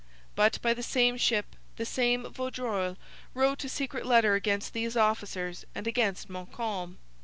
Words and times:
But, 0.33 0.59
by 0.63 0.73
the 0.73 0.81
same 0.81 1.15
ship, 1.15 1.55
the 1.75 1.85
same 1.85 2.23
Vaudreuil 2.23 2.97
wrote 3.35 3.63
a 3.63 3.69
secret 3.69 4.03
letter 4.03 4.33
against 4.33 4.73
these 4.73 4.97
officers 4.97 5.63
and 5.75 5.85
against 5.85 6.27
Montcalm. 6.27 6.97